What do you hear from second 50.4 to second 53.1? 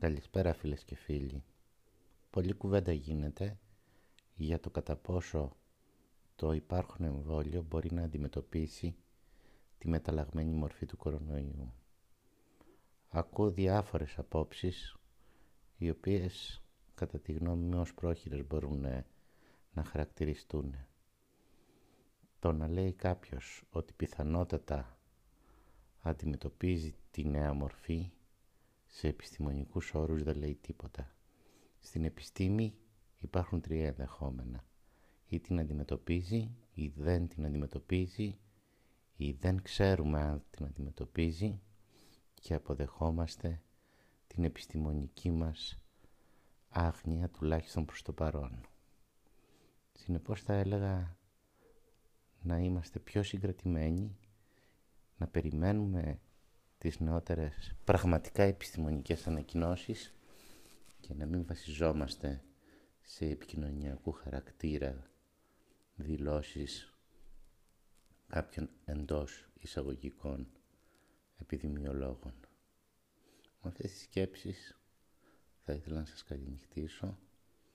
θα έλεγα να είμαστε